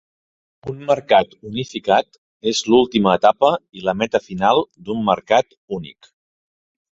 Un 0.71 0.79
mercat 0.85 1.35
unificat 1.49 2.17
és 2.53 2.61
l'última 2.69 3.13
etapa 3.19 3.51
i 3.81 3.85
la 3.89 3.95
meta 4.01 4.23
final 4.31 4.63
d'un 4.89 5.05
mercat 5.11 5.55
únic. 5.79 6.11